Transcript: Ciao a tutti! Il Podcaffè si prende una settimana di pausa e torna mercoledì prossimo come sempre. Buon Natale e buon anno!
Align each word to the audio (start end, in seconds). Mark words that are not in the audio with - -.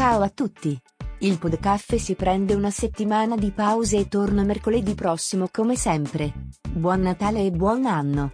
Ciao 0.00 0.22
a 0.22 0.30
tutti! 0.30 0.80
Il 1.18 1.38
Podcaffè 1.38 1.98
si 1.98 2.14
prende 2.14 2.54
una 2.54 2.70
settimana 2.70 3.36
di 3.36 3.50
pausa 3.50 3.98
e 3.98 4.08
torna 4.08 4.42
mercoledì 4.44 4.94
prossimo 4.94 5.48
come 5.52 5.76
sempre. 5.76 6.32
Buon 6.70 7.02
Natale 7.02 7.44
e 7.44 7.50
buon 7.50 7.84
anno! 7.84 8.32